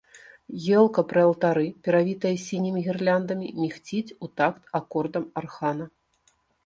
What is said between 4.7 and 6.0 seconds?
акордам аргана.